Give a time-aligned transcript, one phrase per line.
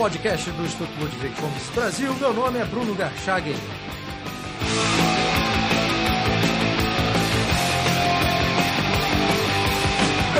[0.00, 1.34] podcast do Instituto Ludwig
[1.74, 2.14] Brasil.
[2.14, 3.54] Meu nome é Bruno Garchagen.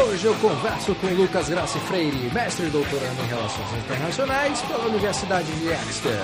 [0.03, 5.53] Hoje eu converso com Lucas Grassi Freire, mestre e doutorando em Relações Internacionais pela Universidade
[5.53, 6.21] de Exeter.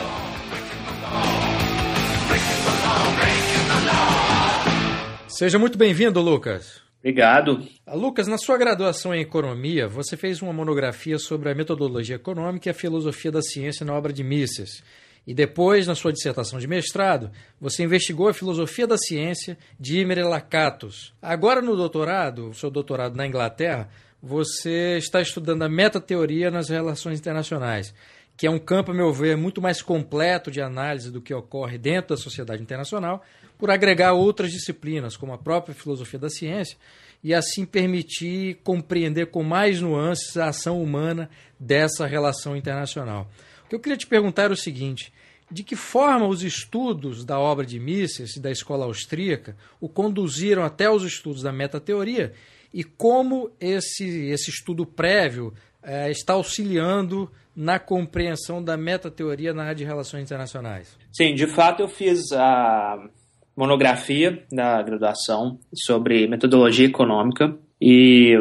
[5.36, 6.80] Seja muito bem-vindo, Lucas.
[6.98, 7.62] Obrigado.
[7.92, 12.70] Lucas, na sua graduação em Economia, você fez uma monografia sobre a metodologia econômica e
[12.70, 14.82] a filosofia da ciência na obra de Mises.
[15.26, 20.22] E depois, na sua dissertação de mestrado, você investigou a filosofia da ciência de Imre
[20.22, 21.12] Lakatos.
[21.20, 23.90] Agora, no doutorado, seu doutorado na Inglaterra,
[24.22, 27.92] você está estudando a metateoria nas relações internacionais,
[28.38, 31.76] que é um campo, a meu ver, muito mais completo de análise do que ocorre
[31.76, 33.22] dentro da sociedade internacional,
[33.58, 36.76] por agregar outras disciplinas, como a própria filosofia da ciência,
[37.22, 43.30] e assim permitir compreender com mais nuances a ação humana dessa relação internacional.
[43.64, 45.12] O que eu queria te perguntar é o seguinte:
[45.50, 50.62] de que forma os estudos da obra de Mises e da escola austríaca o conduziram
[50.62, 52.32] até os estudos da metateoria
[52.72, 59.74] e como esse, esse estudo prévio eh, está auxiliando na compreensão da metateoria na área
[59.76, 60.98] de relações internacionais?
[61.10, 63.08] Sim, de fato eu fiz a
[63.56, 68.34] monografia da graduação sobre metodologia econômica e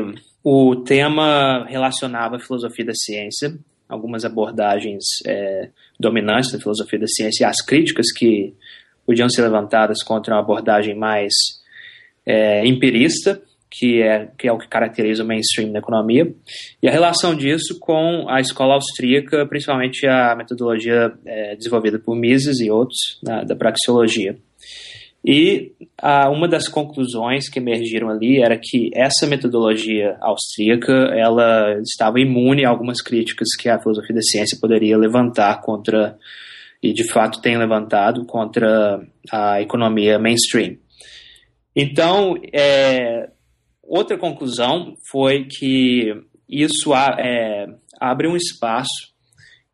[0.44, 7.44] o tema relacionava a filosofia da ciência, algumas abordagens é, dominantes da filosofia da ciência
[7.44, 8.54] e as críticas que
[9.06, 11.32] podiam ser levantadas contra uma abordagem mais
[12.26, 16.34] é, empirista, que é, que é o que caracteriza o mainstream da economia,
[16.82, 22.60] e a relação disso com a escola austríaca, principalmente a metodologia é, desenvolvida por Mises
[22.60, 24.38] e outros na, da praxeologia.
[25.28, 32.20] E ah, uma das conclusões que emergiram ali era que essa metodologia austríaca ela estava
[32.20, 36.16] imune a algumas críticas que a filosofia da ciência poderia levantar contra,
[36.82, 40.78] e de fato tem levantado, contra a economia mainstream.
[41.76, 43.32] Então, é,
[43.82, 46.14] outra conclusão foi que
[46.48, 47.66] isso é,
[48.00, 49.15] abre um espaço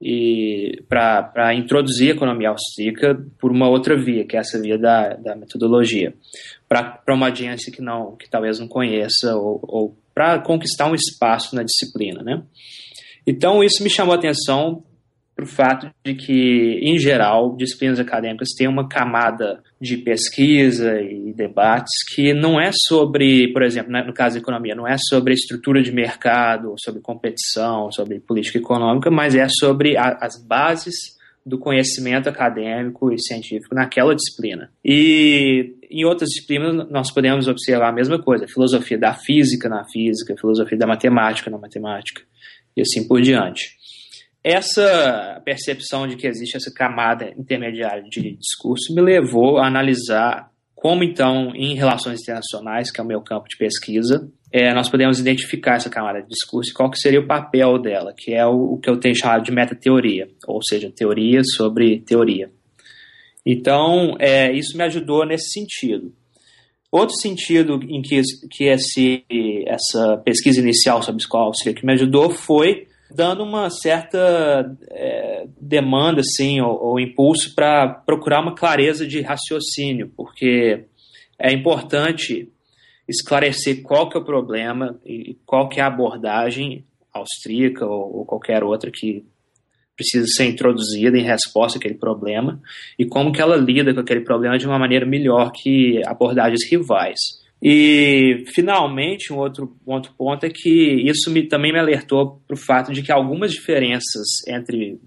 [0.01, 5.13] e para introduzir a economia austríaca por uma outra via, que é essa via da,
[5.13, 6.13] da metodologia,
[6.67, 11.55] para uma audiência que não que talvez não conheça ou, ou para conquistar um espaço
[11.55, 12.41] na disciplina, né?
[13.25, 14.83] Então isso me chamou a atenção
[15.41, 21.33] para o fato de que, em geral, disciplinas acadêmicas têm uma camada de pesquisa e
[21.33, 25.33] debates que não é sobre, por exemplo, né, no caso da economia, não é sobre
[25.33, 30.95] a estrutura de mercado, sobre competição, sobre política econômica, mas é sobre a, as bases
[31.43, 34.69] do conhecimento acadêmico e científico naquela disciplina.
[34.85, 40.35] E em outras disciplinas nós podemos observar a mesma coisa, filosofia da física na física,
[40.39, 42.21] filosofia da matemática na matemática
[42.77, 43.80] e assim por diante
[44.43, 51.03] essa percepção de que existe essa camada intermediária de discurso me levou a analisar como,
[51.03, 55.75] então, em relações internacionais, que é o meu campo de pesquisa, é, nós podemos identificar
[55.75, 58.79] essa camada de discurso e qual que seria o papel dela, que é o, o
[58.79, 62.49] que eu tenho chamado de metateoria, ou seja, teoria sobre teoria.
[63.45, 66.13] Então, é, isso me ajudou nesse sentido.
[66.91, 69.23] Outro sentido em que, que esse,
[69.65, 76.61] essa pesquisa inicial sobre escola austríaca me ajudou foi dando uma certa é, demanda, assim,
[76.61, 80.85] ou, ou impulso para procurar uma clareza de raciocínio, porque
[81.39, 82.49] é importante
[83.07, 88.25] esclarecer qual que é o problema e qual que é a abordagem austríaca ou, ou
[88.25, 89.25] qualquer outra que
[89.95, 92.61] precisa ser introduzida em resposta àquele problema
[92.97, 97.40] e como que ela lida com aquele problema de uma maneira melhor que abordagens rivais.
[97.61, 102.55] E, finalmente, um outro, um outro ponto é que isso me, também me alertou para
[102.55, 104.99] o fato de que algumas diferenças entre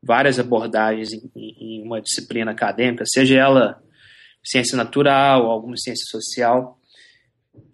[0.00, 3.82] várias abordagens em, em, uma disciplina acadêmica, seja ela
[4.44, 6.78] ciência natural ou alguma ciência social,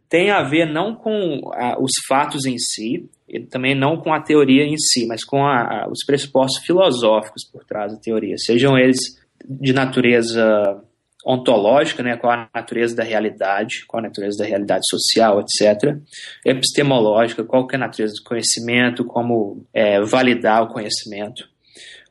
[0.09, 4.23] tem a ver não com a, os fatos em si, e também não com a
[4.23, 8.99] teoria em si, mas com a, os pressupostos filosóficos por trás da teoria, sejam eles
[9.47, 10.83] de natureza
[11.25, 15.97] ontológica, né, qual a natureza da realidade, qual a natureza da realidade social, etc.
[16.45, 21.49] Epistemológica, qual que é a natureza do conhecimento, como é, validar o conhecimento.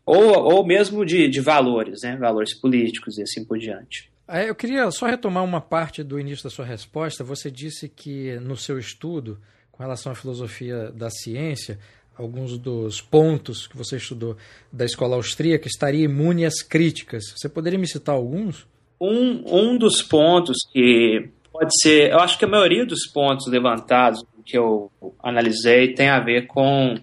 [0.05, 4.11] Ou, ou mesmo de, de valores, né, valores políticos e assim por diante.
[4.27, 7.23] É, eu queria só retomar uma parte do início da sua resposta.
[7.23, 9.39] Você disse que no seu estudo,
[9.71, 11.77] com relação à filosofia da ciência,
[12.15, 14.35] alguns dos pontos que você estudou
[14.71, 17.33] da escola austríaca estaria imune às críticas.
[17.35, 18.65] Você poderia me citar alguns?
[19.05, 24.23] Um, um dos pontos que pode ser, eu acho que a maioria dos pontos levantados
[24.45, 24.91] que eu
[25.21, 26.95] analisei tem a ver com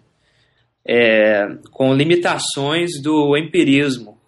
[0.84, 4.18] é, com limitações do empirismo,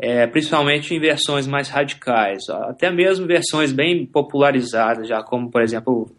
[0.00, 6.10] é, principalmente em versões mais radicais, até mesmo versões bem popularizadas, já como, por exemplo,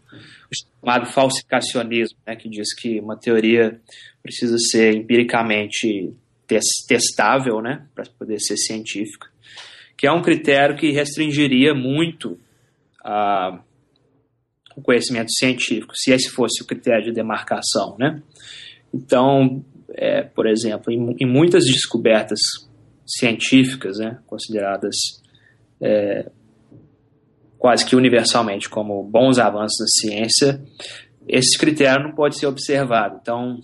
[0.50, 3.80] o chamado falsificacionismo, né, que diz que uma teoria
[4.22, 6.12] precisa ser empiricamente
[6.86, 9.28] testável né, para poder ser científica,
[9.96, 12.38] que é um critério que restringiria muito
[13.02, 13.60] a,
[14.76, 17.96] o conhecimento científico, se esse fosse o critério de demarcação.
[17.98, 18.22] Né?
[18.92, 19.64] Então,
[19.94, 22.38] é, por exemplo, em, em, muitas descobertas
[23.06, 24.94] científicas, né, consideradas
[25.80, 26.30] é,
[27.58, 30.62] quase que universalmente como bons avanços da ciência,
[31.26, 33.18] esse critério não pode ser observado.
[33.20, 33.58] Então,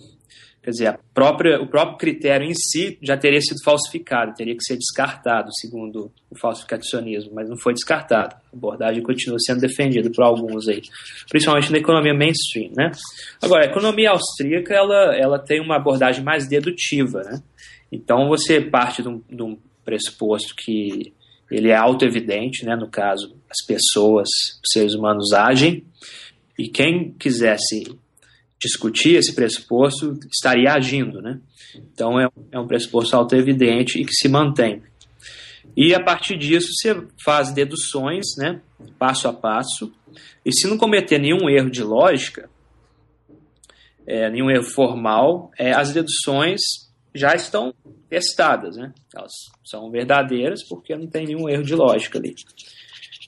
[0.63, 4.77] quer dizer, própria, o próprio critério em si já teria sido falsificado, teria que ser
[4.77, 8.35] descartado, segundo o falsificacionismo, mas não foi descartado.
[8.35, 10.81] A abordagem continua sendo defendida por alguns aí,
[11.29, 12.91] principalmente na economia mainstream, né?
[13.41, 17.43] Agora, a economia austríaca, ela, ela tem uma abordagem mais dedutiva, né?
[17.91, 21.13] Então, você parte de um, de um pressuposto que
[21.51, 22.75] ele é auto-evidente, né?
[22.77, 24.29] No caso, as pessoas,
[24.63, 25.83] os seres humanos agem,
[26.57, 27.99] e quem quisesse
[28.63, 31.39] discutir esse pressuposto estaria agindo, né?
[31.75, 34.81] Então é, é um pressuposto auto-evidente e que se mantém.
[35.75, 38.61] E a partir disso você faz deduções, né?
[38.97, 39.91] Passo a passo.
[40.45, 42.49] E se não cometer nenhum erro de lógica,
[44.05, 46.61] é, nenhum erro formal, é, as deduções
[47.13, 47.73] já estão
[48.09, 48.93] testadas, né?
[49.15, 49.31] Elas
[49.65, 52.33] são verdadeiras porque não tem nenhum erro de lógica ali.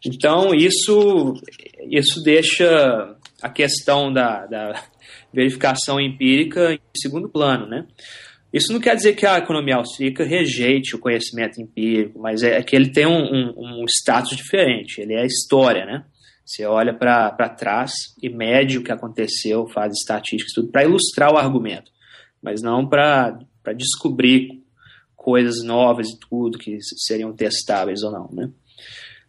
[0.05, 1.33] Então, isso,
[1.89, 4.83] isso deixa a questão da, da
[5.33, 7.87] verificação empírica em segundo plano, né?
[8.53, 12.75] Isso não quer dizer que a economia austríaca rejeite o conhecimento empírico, mas é que
[12.75, 16.05] ele tem um, um, um status diferente, ele é história, né?
[16.45, 17.91] Você olha para trás
[18.21, 21.91] e mede o que aconteceu, faz estatísticas, tudo, para ilustrar o argumento,
[22.41, 23.37] mas não para
[23.75, 24.63] descobrir
[25.15, 28.51] coisas novas e tudo que seriam testáveis ou não, né?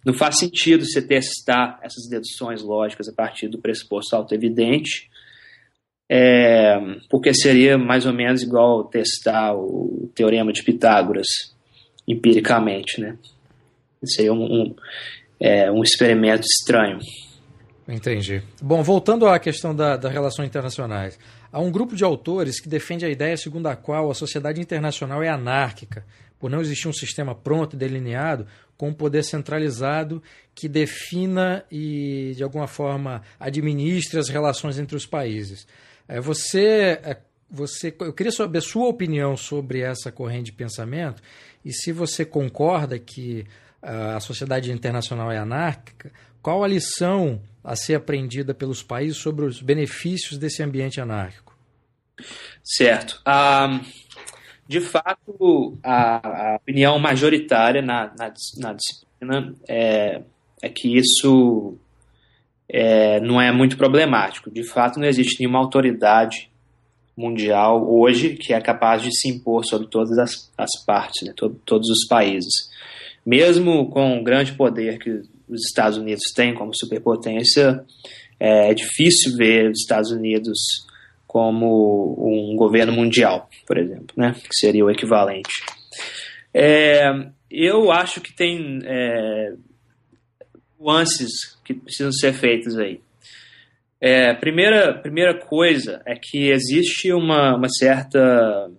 [0.06, 5.10] Não faz sentido você testar essas deduções lógicas a partir do pressuposto auto-evidente,
[6.08, 6.78] é,
[7.10, 11.26] porque seria mais ou menos igual testar o teorema de Pitágoras
[12.06, 13.18] empiricamente, né?
[14.04, 14.76] Seria um, um,
[15.40, 17.00] é, um experimento estranho.
[17.88, 18.44] Entendi.
[18.62, 21.18] Bom, voltando à questão da, das relações internacionais.
[21.50, 25.20] Há um grupo de autores que defende a ideia segundo a qual a sociedade internacional
[25.20, 26.04] é anárquica,
[26.38, 28.46] por não existir um sistema pronto e delineado
[28.76, 30.22] com um poder centralizado
[30.54, 35.66] que defina e, de alguma forma, administre as relações entre os países.
[36.06, 37.18] É, você, é,
[37.50, 41.22] você, eu queria saber a sua opinião sobre essa corrente de pensamento
[41.64, 43.46] e se você concorda que
[43.82, 46.10] a sociedade internacional é anárquica,
[46.42, 51.56] qual a lição a ser aprendida pelos países sobre os benefícios desse ambiente anárquico?
[52.64, 53.20] Certo.
[53.26, 53.80] Um,
[54.68, 60.22] de fato, a, a, opinião majoritária na, na, na disciplina é,
[60.60, 61.76] é que isso
[62.68, 64.50] é, não é muito problemático.
[64.50, 66.50] De fato, não existe nenhuma autoridade
[67.16, 71.50] mundial hoje que é capaz de se impor sobre todas as, as partes, né, to,
[71.64, 72.52] todos os países.
[73.24, 77.84] Mesmo com o grande poder que os Estados Unidos têm como superpotência,
[78.38, 80.58] é, é difícil ver os Estados Unidos
[81.36, 85.52] como um governo mundial, por exemplo, né, que seria o equivalente.
[86.54, 87.10] É,
[87.50, 89.52] eu acho que tem é,
[90.80, 93.02] nuances que precisam ser feitas aí.
[94.00, 98.70] É, primeira, primeira coisa é que existe uma, uma certa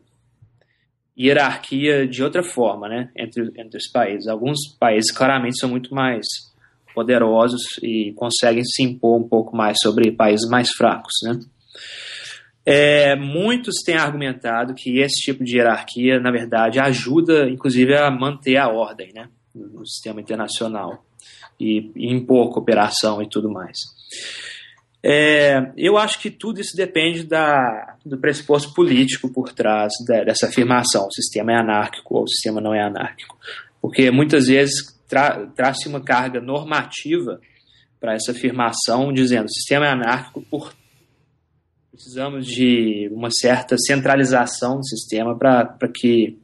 [1.16, 4.28] hierarquia de outra forma né, entre, entre os países.
[4.28, 6.26] Alguns países claramente são muito mais
[6.96, 11.14] poderosos e conseguem se impor um pouco mais sobre países mais fracos.
[11.22, 11.40] Né?
[12.70, 18.58] É, muitos têm argumentado que esse tipo de hierarquia, na verdade, ajuda, inclusive, a manter
[18.58, 21.06] a ordem né, no sistema internacional
[21.58, 23.78] e, e impor cooperação e tudo mais.
[25.02, 30.48] É, eu acho que tudo isso depende da, do pressuposto político por trás da, dessa
[30.48, 33.38] afirmação: o sistema é anárquico ou o sistema não é anárquico.
[33.82, 37.40] Porque muitas vezes tra, traz-se uma carga normativa
[37.98, 40.74] para essa afirmação, dizendo o sistema é anárquico por
[41.98, 46.38] precisamos de uma certa centralização do sistema para que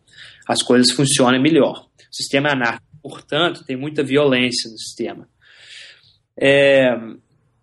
[0.48, 1.86] as coisas funcionem melhor.
[2.12, 5.28] O sistema é anárquico portanto, tem muita violência no sistema.
[6.40, 6.96] É,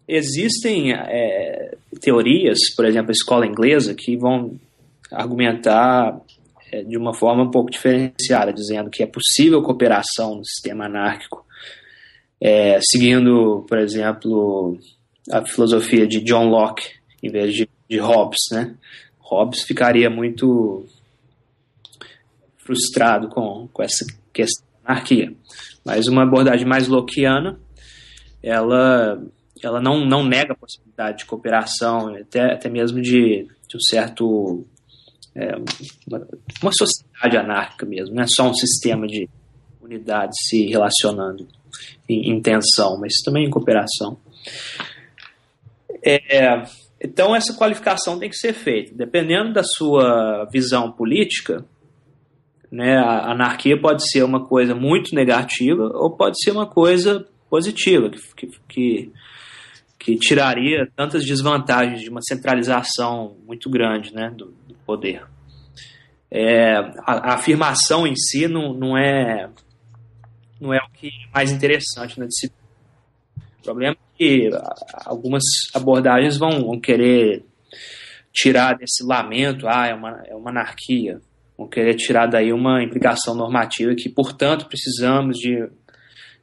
[0.06, 4.60] existem é, teorias, por exemplo, a escola inglesa, que vão
[5.10, 6.20] argumentar
[6.70, 11.44] é, de uma forma um pouco diferenciada, dizendo que é possível cooperação no sistema anárquico,
[12.38, 14.78] é, seguindo, por exemplo,
[15.32, 16.84] a filosofia de John Locke,
[17.22, 18.38] em vez de, de Hobbes.
[18.52, 18.76] Né?
[19.18, 20.86] Hobbes ficaria muito
[22.56, 25.34] frustrado com, com essa questão da anarquia.
[25.84, 27.58] Mas uma abordagem mais lockeana,
[28.40, 29.20] ela,
[29.62, 34.64] ela não, não nega a possibilidade de cooperação, até, até mesmo de, de um certo.
[35.34, 35.54] É,
[36.08, 36.26] uma,
[36.60, 39.28] uma sociedade anárquica mesmo, não é só um sistema de
[39.80, 41.46] unidades se relacionando
[42.08, 44.18] em, em tensão, mas também em cooperação.
[46.02, 46.64] É,
[47.02, 48.94] então, essa qualificação tem que ser feita.
[48.94, 51.64] Dependendo da sua visão política,
[52.70, 58.10] né, a anarquia pode ser uma coisa muito negativa ou pode ser uma coisa positiva,
[58.36, 59.12] que, que,
[59.98, 65.24] que tiraria tantas desvantagens de uma centralização muito grande né, do, do poder.
[66.30, 69.50] É, a, a, afirmação em si não, não, é,
[70.60, 72.59] não é o que é mais interessante na disciplina.
[73.60, 74.50] O problema é que
[75.04, 75.42] algumas
[75.74, 77.44] abordagens vão, vão querer
[78.32, 81.20] tirar desse lamento, ah, é uma, é uma anarquia,
[81.58, 85.68] vão querer tirar daí uma implicação normativa que, portanto, precisamos de,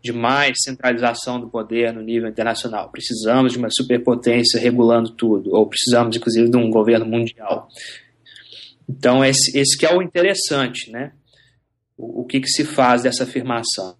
[0.03, 5.67] de mais centralização do poder no nível internacional, precisamos de uma superpotência regulando tudo, ou
[5.67, 7.67] precisamos, inclusive, de um governo mundial.
[8.87, 11.13] Então, esse, esse que é o interessante, né?
[11.97, 13.97] O, o que, que se faz dessa afirmação.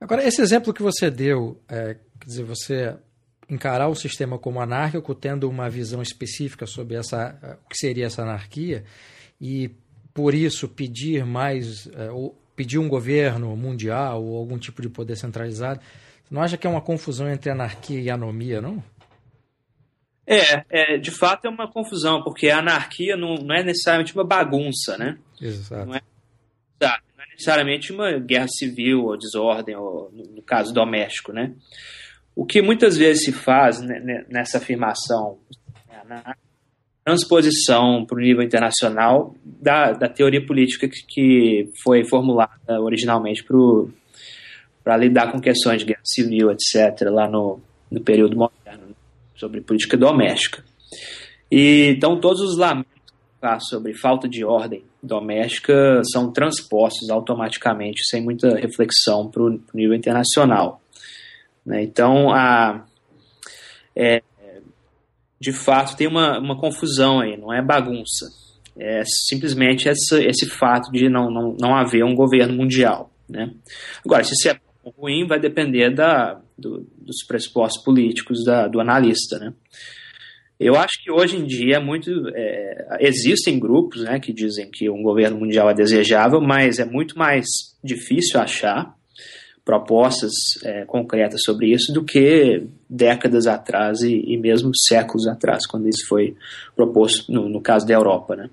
[0.00, 2.96] Agora, esse exemplo que você deu, é, Quer dizer, você
[3.48, 8.22] encarar o sistema como anárquico, tendo uma visão específica sobre essa, o que seria essa
[8.22, 8.84] anarquia,
[9.40, 9.70] e
[10.14, 15.16] por isso pedir mais, é, ou pedir um governo mundial ou algum tipo de poder
[15.16, 15.80] centralizado.
[16.22, 18.82] Você não acha que é uma confusão entre anarquia e anomia, não?
[20.26, 24.24] É, é, de fato é uma confusão, porque a anarquia não, não é necessariamente uma
[24.24, 25.18] bagunça, né?
[25.40, 25.86] Exato.
[25.86, 26.02] Não é,
[26.80, 26.88] não
[27.24, 31.54] é necessariamente uma guerra civil ou desordem, ou, no caso doméstico, né?
[32.34, 33.80] O que muitas vezes se faz
[34.28, 35.38] nessa afirmação,
[35.88, 36.34] né, na
[37.04, 43.44] transposição para o nível internacional da, da teoria política que, foi formulada originalmente
[44.84, 47.60] para lidar com questões de guerra civil, etc., lá no,
[47.90, 48.94] no período moderno,
[49.34, 50.62] sobre política doméstica.
[51.50, 52.90] E, então, todos os lamentos
[53.68, 60.80] sobre falta de ordem doméstica são transpostos automaticamente, sem muita reflexão, para o nível internacional.
[61.64, 61.82] Né?
[61.82, 62.86] Então, a,
[63.94, 64.22] é,
[65.40, 68.26] de fato, tem uma, uma confusão aí, não é bagunça.
[68.78, 73.10] É simplesmente essa, esse fato de não, não, não haver um governo mundial.
[73.28, 73.50] Né?
[74.04, 74.60] Agora, se isso é
[74.96, 79.38] ruim, vai depender da, do, dos pressupostos políticos da, do analista.
[79.38, 79.52] Né?
[80.58, 82.10] Eu acho que hoje em dia é muito.
[82.34, 87.18] É, existem grupos né, que dizem que um governo mundial é desejável, mas é muito
[87.18, 87.46] mais
[87.82, 88.94] difícil achar
[89.70, 90.32] propostas
[90.64, 96.08] é, concretas sobre isso do que décadas atrás e, e, mesmo séculos atrás, quando isso
[96.08, 96.36] foi
[96.74, 98.50] proposto no, no, caso da Europa, né?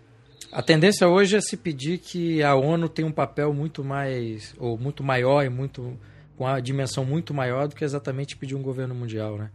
[0.51, 4.77] A tendência hoje é se pedir que a ONU tenha um papel muito mais ou
[4.77, 5.97] muito maior e muito
[6.37, 9.49] com a dimensão muito maior do que exatamente pedir um governo mundial, né?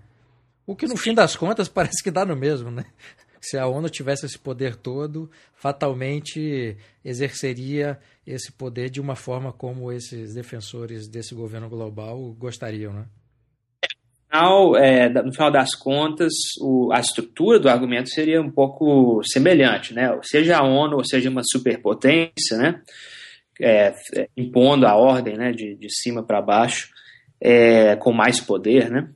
[0.67, 2.87] O que no fim das contas parece que dá no mesmo, né?
[3.43, 9.91] Se a ONU tivesse esse poder todo, fatalmente exerceria esse poder de uma forma como
[9.91, 13.07] esses defensores desse governo global gostariam, né?
[14.79, 16.33] É, no final das contas,
[16.91, 20.19] a estrutura do argumento seria um pouco semelhante, né?
[20.23, 22.81] Seja a ONU, ou seja uma superpotência, né?
[23.61, 25.53] É, é, impondo a ordem, né?
[25.53, 26.89] De, de cima para baixo,
[27.39, 29.11] é, com mais poder, né?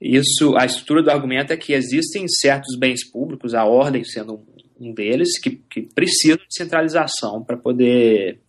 [0.00, 4.44] Isso, a estrutura do argumento é que existem certos bens públicos, a ordem sendo
[4.78, 8.40] um deles, que, que precisam de centralização para poder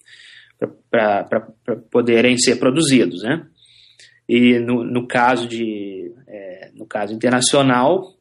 [0.90, 1.48] para
[1.92, 3.46] poderem ser produzidos, né?
[4.28, 8.18] E no, no caso de é, no caso internacional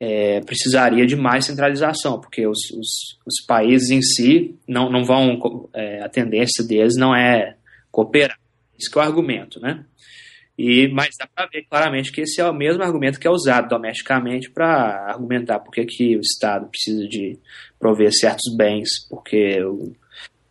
[0.00, 5.68] é, precisaria de mais centralização, porque os, os, os, países em si não, não vão
[5.74, 7.56] é, a tendência deles não é
[7.90, 8.38] cooperar.
[8.78, 9.84] Isso que é o argumento, né?
[10.58, 13.68] E, mas dá para ver claramente que esse é o mesmo argumento que é usado
[13.68, 17.38] domesticamente para argumentar porque que o Estado precisa de
[17.78, 19.94] prover certos bens, porque o,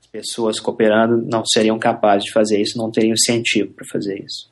[0.02, 4.50] as pessoas cooperando não seriam capazes de fazer isso, não teriam incentivo para fazer isso.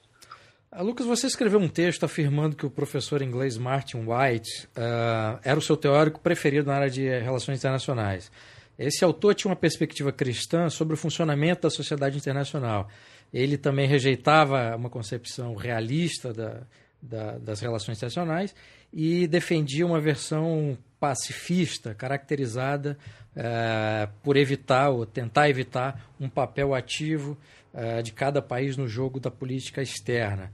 [0.69, 5.57] Uh, Lucas, você escreveu um texto afirmando que o professor inglês Martin White uh, era
[5.57, 8.29] o seu teórico preferido na área de relações internacionais.
[8.77, 12.89] Esse autor tinha uma perspectiva cristã sobre o funcionamento da sociedade internacional.
[13.35, 16.61] Ele também rejeitava uma concepção realista da,
[17.01, 18.55] da, das relações internacionais
[18.93, 22.97] e defendia uma versão pacifista, caracterizada
[23.35, 27.37] uh, por evitar ou tentar evitar um papel ativo
[27.73, 30.49] uh, de cada país no jogo da política externa.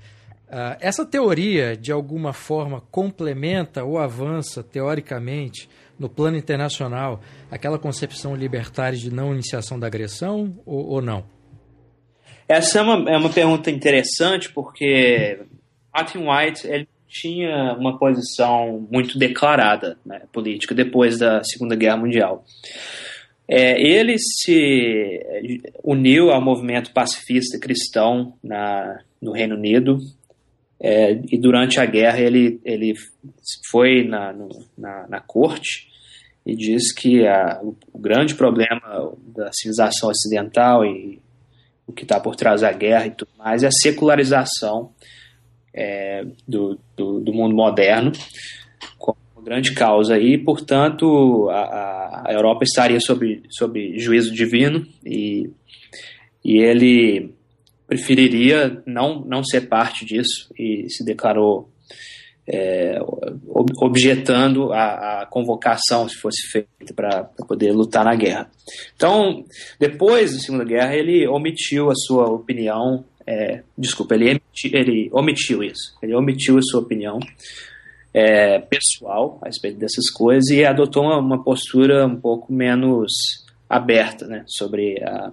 [0.48, 5.70] Uh, essa teoria, de alguma forma, complementa ou avança, teoricamente,
[6.00, 7.22] no plano internacional,
[7.52, 11.24] aquela concepção libertária de não iniciação da agressão ou, ou não?
[12.52, 15.40] Essa é uma, é uma pergunta interessante porque
[15.94, 22.44] Martin White ele tinha uma posição muito declarada né, política depois da Segunda Guerra Mundial.
[23.48, 25.20] É, ele se
[25.84, 29.98] uniu ao movimento pacifista cristão na, no Reino Unido
[30.80, 32.94] é, e durante a guerra ele, ele
[33.70, 35.90] foi na, no, na, na, corte
[36.46, 41.22] e diz que a, o, grande problema da civilização ocidental e
[41.92, 44.92] o que está por trás da guerra e tudo mais é a secularização
[45.74, 48.12] é, do, do, do, mundo moderno
[48.98, 55.50] como grande causa e, portanto, a, a Europa estaria sob, sob juízo divino e,
[56.44, 57.34] e ele
[57.88, 61.71] preferiria não, não ser parte disso e se declarou
[62.48, 63.00] é,
[63.78, 68.50] objetando a, a, convocação se fosse feita para poder lutar na guerra.
[68.96, 69.46] Então,
[69.80, 73.06] depois da Segunda Guerra, ele omitiu a sua opinião.
[73.26, 75.96] É, desculpa, ele, ele omitiu isso.
[76.02, 77.20] Ele omitiu a sua opinião
[78.14, 83.12] é, pessoal a respeito dessas coisas e adotou uma, uma postura um pouco menos
[83.70, 85.32] aberta né, sobre a,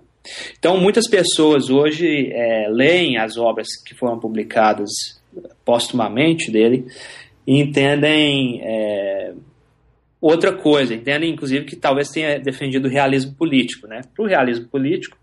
[0.59, 4.91] então, muitas pessoas hoje é, leem as obras que foram publicadas
[5.64, 6.87] postumamente dele
[7.47, 9.33] entendem é,
[10.21, 13.87] outra coisa, entendem inclusive que talvez tenha defendido o realismo político.
[13.87, 14.02] Né?
[14.14, 15.16] Para o realismo político,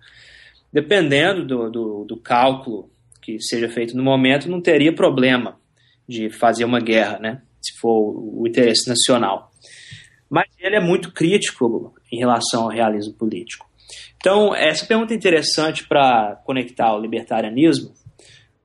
[0.74, 2.90] dependendo do, do, do, cálculo
[3.22, 5.60] que seja feito no momento, não teria problema
[6.08, 7.42] de fazer uma guerra, né?
[7.62, 9.52] se for o interesse nacional.
[10.30, 13.70] Mas ele é muito crítico em relação ao realismo político.
[14.18, 17.94] Então, essa pergunta é interessante para conectar o libertarianismo,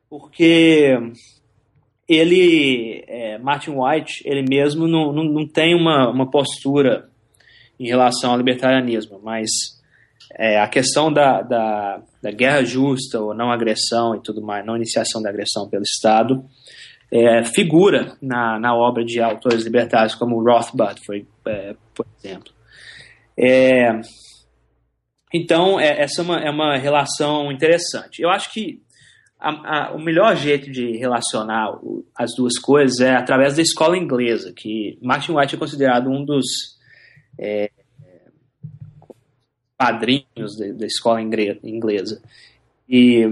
[0.08, 0.96] porque
[2.10, 7.08] ele, é, Martin White, ele mesmo não, não, não tem uma, uma postura
[7.78, 9.48] em relação ao libertarianismo, mas
[10.36, 14.76] é, a questão da, da, da, guerra justa ou não agressão e tudo mais, não
[14.76, 16.44] iniciação da agressão pelo Estado,
[17.12, 22.52] é, figura na, na obra de autores libertários como Rothbard, foi, é, por exemplo.
[23.38, 24.00] É,
[25.32, 28.20] então, é, essa é uma, é uma relação interessante.
[28.20, 28.82] Eu acho que
[29.40, 33.96] a, a, o melhor jeito de relacionar o, as duas coisas é através da escola
[33.96, 36.78] inglesa, que Martin White é considerado um dos
[37.38, 37.70] é,
[39.76, 42.22] padrinhos da, da escola inglesa.
[42.86, 43.26] E,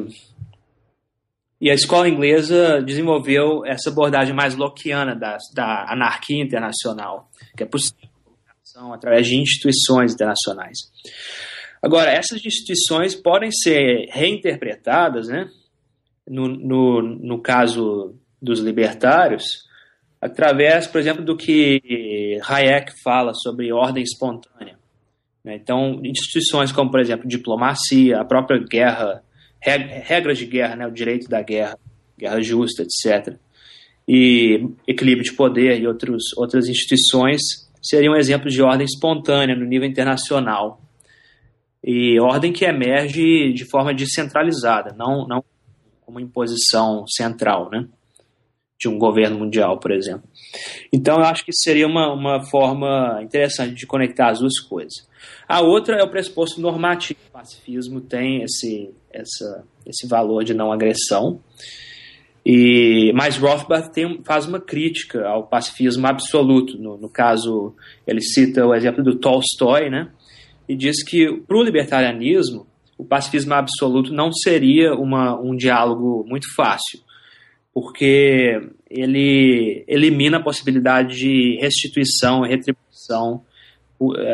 [1.60, 7.66] e a escola inglesa desenvolveu essa abordagem mais lockeana da, da anarquia internacional, que é
[7.66, 8.08] possível
[8.92, 10.78] através de instituições internacionais.
[11.82, 15.50] Agora, essas instituições podem ser reinterpretadas, né,
[16.28, 19.66] no, no, no caso dos libertários,
[20.20, 24.78] através, por exemplo, do que Hayek fala sobre ordem espontânea.
[25.44, 25.56] Né?
[25.56, 29.22] Então, instituições como, por exemplo, diplomacia, a própria guerra,
[29.60, 31.78] regras de guerra, né, o direito da guerra,
[32.16, 33.36] guerra justa, etc.,
[34.10, 37.42] e equilíbrio de poder e outros, outras instituições
[37.82, 40.80] seriam exemplos de ordem espontânea no nível internacional
[41.84, 45.44] e ordem que emerge de forma descentralizada, não, não
[46.08, 47.86] como imposição central, né?
[48.80, 50.26] De um governo mundial, por exemplo.
[50.90, 55.06] Então, eu acho que seria uma, uma forma interessante de conectar as duas coisas.
[55.46, 57.20] A outra é o pressuposto normativo.
[57.28, 61.42] O pacifismo tem esse, essa, esse valor de não agressão.
[62.46, 66.78] E, mas Rothbard tem, faz uma crítica ao pacifismo absoluto.
[66.78, 67.74] No, no caso,
[68.06, 70.10] ele cita o exemplo do Tolstói, né?
[70.66, 72.66] e diz que para o libertarianismo
[72.98, 76.98] o pacifismo absoluto não seria uma, um diálogo muito fácil,
[77.72, 83.44] porque ele elimina a possibilidade de restituição e retribuição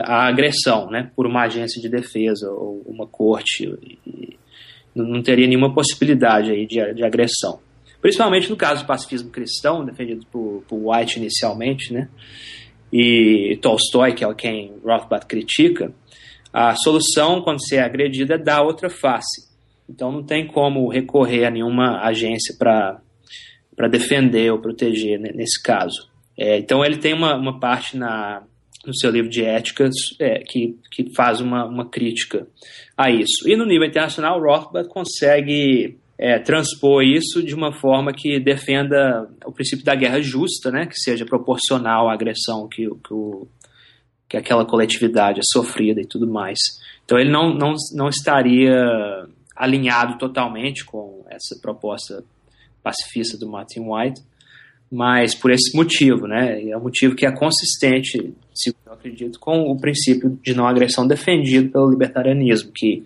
[0.05, 3.71] à agressão, né, por uma agência de defesa ou uma corte,
[4.95, 7.61] não teria nenhuma possibilidade aí de, de agressão.
[8.01, 12.09] Principalmente no caso do pacifismo cristão, defendido por, por White inicialmente, né,
[12.93, 15.93] e Tolstói, que é quem Rothbard critica,
[16.55, 19.53] a solução, quando você é agredido, é dar outra face.
[19.89, 26.09] Então não tem como recorrer a nenhuma agência para defender ou proteger nesse caso.
[26.39, 28.45] É, então ele tem uma, uma parte na,
[28.87, 32.47] no seu livro de éticas é, que, que faz uma, uma crítica
[32.97, 33.49] a isso.
[33.49, 39.51] E no nível internacional, Rothbard consegue é, transpor isso de uma forma que defenda o
[39.51, 43.49] princípio da guerra justa, né, que seja proporcional à agressão que, que o
[44.29, 46.59] que aquela coletividade é sofrida e tudo mais.
[47.05, 48.75] Então ele não, não, não estaria
[49.55, 52.25] alinhado totalmente com essa proposta
[52.83, 54.21] pacifista do Martin White,
[54.91, 56.63] mas por esse motivo, né?
[56.69, 58.35] É um motivo que é consistente
[58.87, 63.03] eu acredito, com o princípio de não agressão defendido pelo libertarianismo, que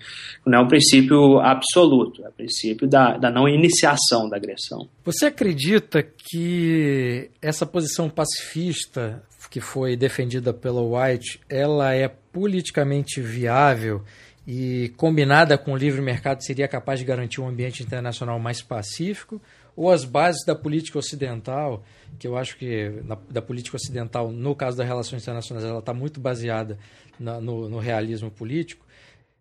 [0.46, 4.88] não é um princípio absoluto, é o princípio da, da não iniciação da agressão.
[5.04, 14.02] Você acredita que essa posição pacifista que foi defendida pela White, ela é politicamente viável
[14.46, 19.40] e combinada com o livre mercado seria capaz de garantir um ambiente internacional mais pacífico?
[19.78, 21.84] Ou as bases da política ocidental,
[22.18, 25.94] que eu acho que na, da política ocidental, no caso das relações internacionais, ela está
[25.94, 26.76] muito baseada
[27.16, 28.84] na, no, no, realismo político,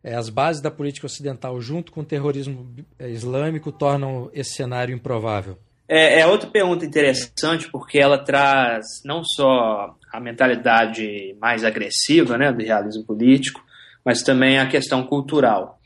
[0.03, 2.69] é, as bases da política ocidental, junto com o terrorismo
[2.99, 5.57] é, islâmico, tornam esse cenário improvável?
[5.87, 12.51] É, é outra pergunta interessante, porque ela traz não só a mentalidade mais agressiva né,
[12.51, 13.59] do realismo político,
[14.05, 15.76] mas também a questão cultural.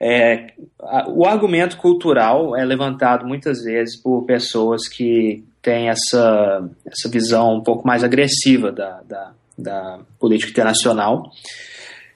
[0.00, 0.52] É,
[1.08, 7.62] o argumento cultural é levantado muitas vezes por pessoas que têm essa, essa visão um
[7.62, 11.30] pouco mais agressiva da, da, da política internacional.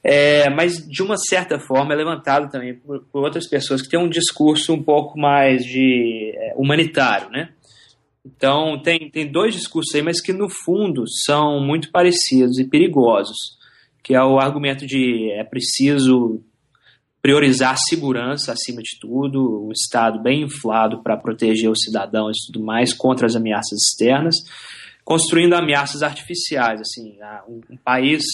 [0.05, 4.01] É, mas de uma certa forma é levantado também por, por, outras pessoas que têm
[4.01, 7.51] um discurso um pouco mais de é, humanitário, né?
[8.25, 13.37] Então tem, tem dois discursos aí, mas que no fundo são muito parecidos e perigosos,
[14.03, 16.40] que é o argumento de é preciso
[17.22, 22.64] priorizar segurança acima de tudo, um Estado bem inflado para proteger os cidadãos e tudo
[22.64, 24.35] mais contra as ameaças externas,
[25.04, 26.80] construindo ameaças artificiais.
[26.80, 27.16] Assim,
[27.48, 28.24] um, um país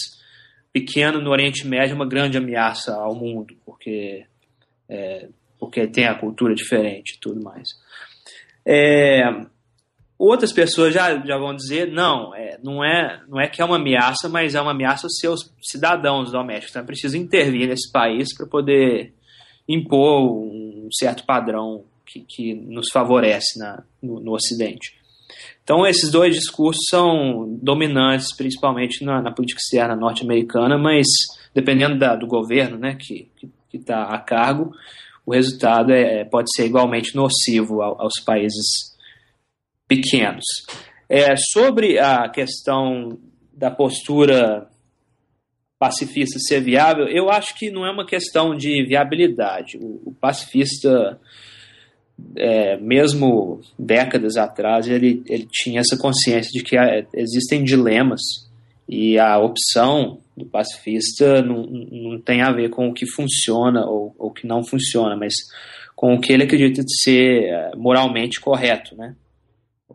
[0.73, 4.25] pequeno no Oriente Médio é uma grande ameaça ao mundo, porque,
[4.89, 7.69] é, porque tem a cultura diferente e tudo mais.
[8.65, 9.21] É,
[10.19, 13.77] Outras pessoas já, já vão dizer, não, é, não, é, não é que é uma
[13.77, 16.71] ameaça, mas é uma ameaça aos seus cidadãos domésticos.
[16.71, 19.13] Então é preciso intervir nesse país para poder
[19.65, 24.93] impor um certo padrão que, que nos favorece na, no, no, Ocidente.
[25.63, 31.07] Então esses dois discursos são dominantes, principalmente na, na política externa norte-americana, mas
[31.53, 33.29] dependendo da, do governo né, que
[33.73, 34.73] está a cargo,
[35.25, 38.88] o resultado é, pode ser igualmente nocivo aos países
[39.89, 40.45] pequenos.
[41.09, 43.17] É, sobre a questão
[43.51, 44.69] da postura
[45.79, 49.77] pacifista ser viável, eu acho que não é uma questão de viabilidade.
[49.77, 51.19] O, o pacifista,
[52.35, 58.21] é, mesmo décadas atrás, ele, ele tinha essa consciência de que há, existem dilemas
[58.87, 64.13] e a opção do pacifista não, não tem a ver com o que funciona ou
[64.17, 65.33] o que não funciona, mas
[65.95, 69.15] com o que ele acredita ser é, moralmente correto, né?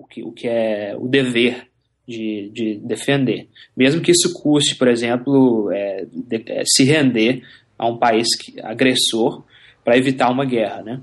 [0.05, 1.69] O que, o que é o dever
[2.07, 3.49] de, de defender.
[3.77, 7.43] Mesmo que isso custe, por exemplo, é, de, é, se render
[7.79, 9.43] a um país que, agressor
[9.83, 10.83] para evitar uma guerra.
[10.83, 11.01] Né?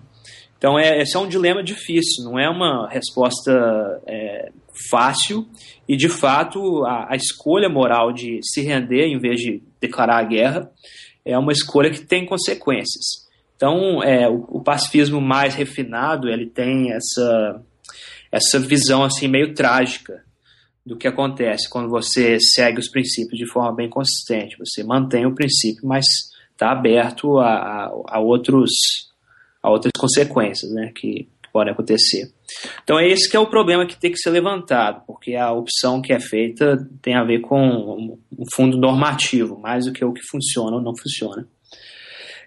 [0.58, 3.52] Então, é, esse é um dilema difícil, não é uma resposta
[4.06, 4.52] é,
[4.90, 5.48] fácil
[5.88, 10.24] e, de fato, a, a, escolha moral de se render em vez de declarar a
[10.24, 10.72] guerra
[11.26, 13.28] é uma escolha que tem consequências.
[13.56, 17.62] Então, é, o, o pacifismo mais refinado ele tem essa
[18.32, 20.24] essa visão assim meio trágica
[20.86, 24.58] do que acontece quando você segue os princípios de forma bem consistente.
[24.58, 26.06] Você mantém o princípio, mas
[26.52, 28.72] está aberto a, a, a, outros,
[29.62, 32.32] a outras consequências né, que, que, podem acontecer.
[32.84, 36.02] Então é esse que é o problema que tem que ser levantado, porque a opção
[36.02, 40.22] que é feita tem a ver com um fundo normativo, mais do que o que
[40.30, 41.48] funciona ou não funciona.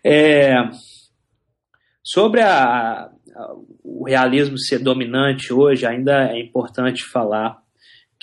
[0.04, 0.54] É,
[2.02, 3.10] sobre a,
[3.82, 7.58] o realismo ser dominante hoje, ainda é importante falar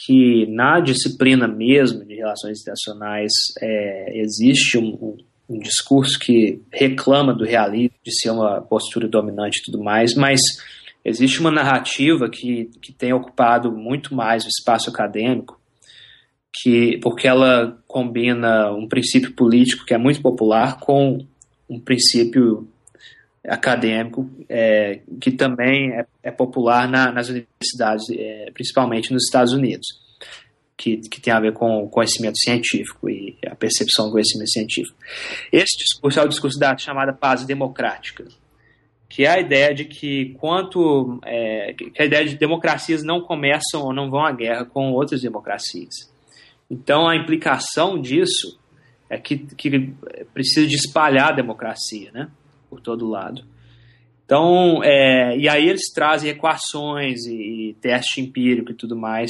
[0.06, 5.18] que na disciplina mesmo de relações internacionais é, existe um,
[5.50, 10.40] um, discurso que reclama do realismo, de ser uma postura dominante e tudo mais, mas
[11.06, 15.60] existe uma narrativa que, que tem ocupado muito mais o espaço acadêmico,
[16.54, 21.26] que porque ela combina um princípio político que é muito popular com
[21.70, 22.68] um princípio
[23.48, 29.88] acadêmico é, que também é, é popular na, nas universidades, é, principalmente nos Estados Unidos,
[30.78, 34.98] que, que tem a ver com o conhecimento científico e a percepção do conhecimento científico.
[35.52, 38.26] Esse discurso é o discurso da chamada paz democrática,
[39.10, 43.84] que é a ideia de que quanto é, que a ideia de democracias não começam
[43.84, 46.12] ou não vão à guerra com outras democracias.
[46.70, 48.60] Então a implicação disso
[49.10, 49.94] é que, que
[50.34, 52.30] precisa de espalhar a democracia, né?
[52.72, 53.44] Por todo lado.
[54.24, 59.30] Então, é, e aí eles trazem equações e, e teste empírico e tudo mais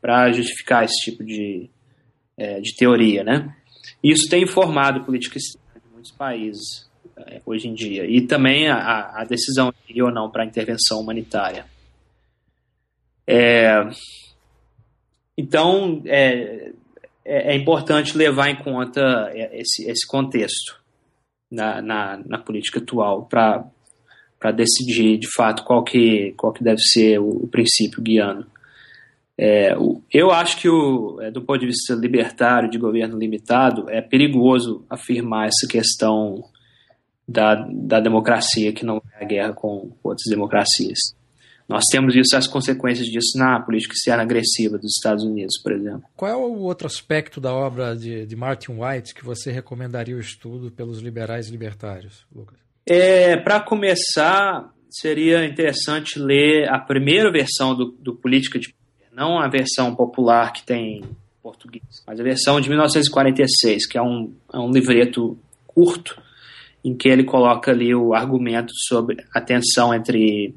[0.00, 1.70] para justificar esse tipo de,
[2.36, 3.54] é, de teoria, né?
[4.02, 9.20] Isso tem informado política externa de muitos países é, hoje em dia e também a,
[9.20, 11.64] a decisão de ir ou não para intervenção humanitária.
[13.24, 13.88] É,
[15.38, 16.72] então, é,
[17.24, 20.79] é, é importante levar em conta esse, esse contexto
[21.50, 27.18] na, na, na política atual para decidir de fato qual que, qual que deve ser
[27.18, 28.46] o, o princípio guiando.
[29.42, 29.74] É,
[30.12, 34.84] eu acho que, o, é, do ponto de vista libertário, de governo limitado, é perigoso
[34.88, 36.44] afirmar essa questão
[37.26, 41.14] da, da democracia, que não é a guerra com outras democracias.
[41.70, 46.02] Nós temos visto as consequências disso na política externa agressiva dos Estados Unidos, por exemplo.
[46.16, 50.20] Qual é o outro aspecto da obra de, de Martin White que você recomendaria o
[50.20, 52.58] estudo pelos liberais libertários, Lucas?
[52.84, 58.74] É, Para começar, seria interessante ler a primeira versão do, do Política de
[59.12, 61.04] não a versão popular que tem
[61.40, 66.20] português, mas a versão de 1946, que é um, é um livreto curto,
[66.84, 70.54] em que ele coloca ali o argumento sobre a tensão entre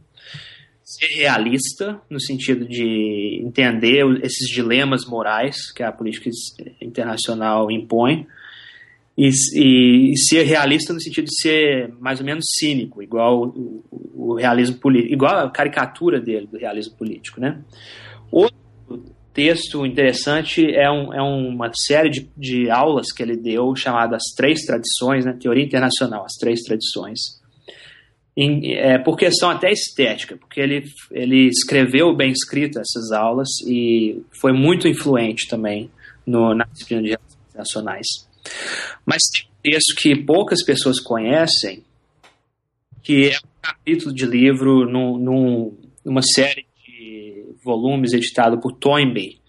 [1.00, 6.30] ser realista, no sentido de entender esses dilemas morais que a política
[6.82, 8.28] internacional impõe,
[9.18, 14.36] e, e, ser realista no sentido de ser mais ou menos cínico, igual o, o
[14.36, 17.62] realismo político, igual a caricatura dele do realismo político, né?
[18.32, 18.58] Outro
[19.32, 24.34] texto interessante é, um, é uma série de, de aulas que ele deu chamada As
[24.36, 25.38] Três Tradições, né?
[25.40, 27.43] Teoria Internacional, As Três Tradições.
[28.36, 34.24] Em, é, por questão até estética, porque ele, ele escreveu bem escrito essas aulas e
[34.42, 35.92] foi muito influente também
[36.26, 38.08] no, na disciplina de relações internacionais.
[39.06, 41.84] Mas tem um texto que poucas pessoas conhecem,
[43.04, 46.66] que é um capítulo de livro num, num, numa série
[47.64, 49.40] volumes editado por Toynbee,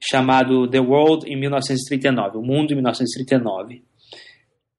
[0.00, 3.82] chamado The World em 1939, O Mundo em 1939.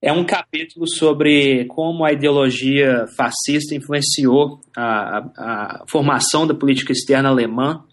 [0.02, 6.94] É um capítulo sobre como a ideologia fascista influenciou a, a, a formação da política
[6.94, 7.84] externa alemã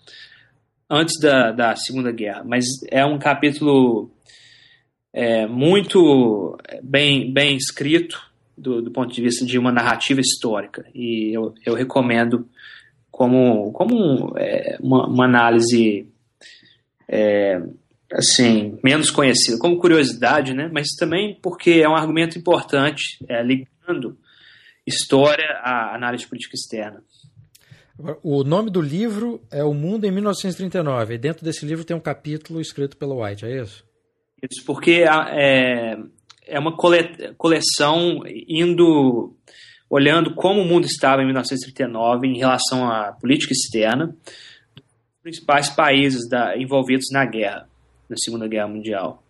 [0.88, 2.44] antes da, da Segunda Guerra.
[2.44, 4.10] Mas é um capítulo
[5.12, 8.22] é, muito bem, bem escrito
[8.56, 10.86] do, do, ponto de vista de uma narrativa histórica.
[10.94, 12.48] E eu, eu recomendo
[13.10, 16.08] como, como é, uma, uma, análise
[17.08, 17.60] é,
[18.12, 20.70] assim menos conhecida, como curiosidade, né?
[20.72, 24.16] mas também porque é um argumento importante é, ligando
[24.86, 27.02] história à análise de política externa.
[28.22, 31.14] O nome do livro é O Mundo em 1939.
[31.14, 33.84] E dentro desse livro tem um capítulo escrito pelo White, é isso?
[34.42, 35.96] Isso, porque é,
[36.46, 39.34] é uma coleção indo
[39.88, 44.14] olhando como o mundo estava em 1939 em relação à política externa
[45.26, 47.68] principais países da, envolvidos na guerra,
[48.08, 49.22] na Segunda Guerra Mundial.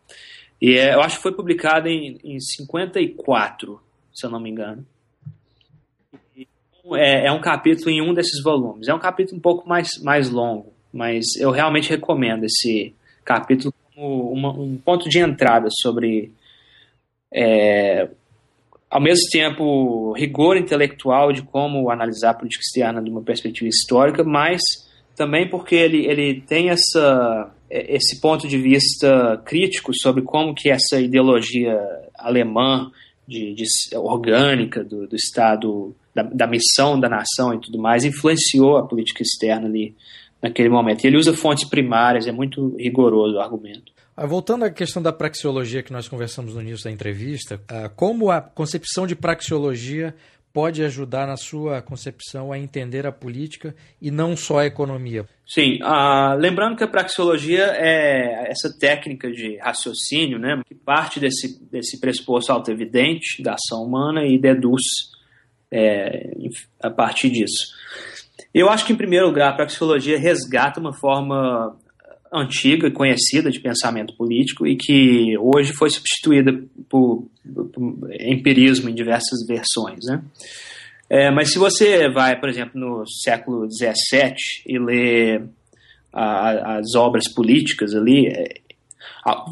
[0.61, 3.81] E é, eu acho que foi publicado em, em 54,
[4.15, 4.87] se eu não me engano.
[6.95, 8.89] É, é, um capítulo em um desses volumes.
[8.89, 14.33] É um capítulo um pouco mais, mais longo, mas eu realmente recomendo esse capítulo como
[14.33, 16.33] uma, um ponto de entrada sobre
[17.33, 18.09] é,
[18.89, 24.23] ao mesmo tempo, rigor intelectual de como analisar a política externa de uma perspectiva histórica,
[24.23, 24.61] mas
[25.17, 31.01] também porque ele, ele tem essa, esse ponto de vista crítico sobre como que essa
[31.01, 31.79] ideologia
[32.15, 32.91] alemã
[33.27, 33.65] de, de
[33.97, 39.23] orgânica do, do Estado, da, da, missão da nação e tudo mais, influenciou a política
[39.23, 39.95] externa ali
[40.41, 41.05] naquele momento.
[41.05, 43.93] E ele usa fontes primárias, é muito rigoroso o argumento.
[44.17, 48.31] Ah, voltando à questão da praxeologia que nós conversamos no início da entrevista, ah, como
[48.31, 50.15] a concepção de praxeologia
[50.57, 55.27] pode ajudar na sua concepção a entender a política e não só a economia?
[55.47, 61.63] Sim, uh, lembrando que a praxeologia é essa técnica de raciocínio, né, que parte desse,
[61.71, 64.81] desse pressuposto auto-evidente da ação humana e deduz
[65.71, 66.31] é,
[66.83, 67.75] a partir disso.
[68.55, 71.77] Eu acho que, em primeiro lugar, a praxeologia resgata uma forma
[72.33, 76.53] antiga e conhecida de pensamento político e que hoje foi substituída
[76.89, 77.29] por,
[77.73, 80.23] por empirismo em diversas versões, né?
[81.09, 84.35] É, mas se você vai, por exemplo, no século XVII
[84.67, 85.41] e lê
[86.13, 88.61] a, as obras políticas ali, é,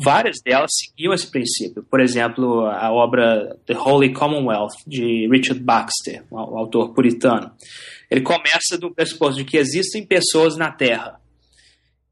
[0.03, 1.85] várias delas seguiam esse princípio.
[1.89, 7.53] Por exemplo, a obra The Holy Commonwealth, de Richard Baxter, o autor puritano.
[8.11, 11.21] Ele começa do pressuposto de que existem pessoas na Terra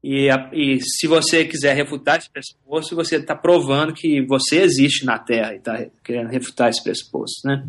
[0.03, 5.17] e, e, se você quiser refutar esse pressuposto, você está provando que você existe na
[5.17, 7.65] Terra e está querendo refutar esse pressuposto, né?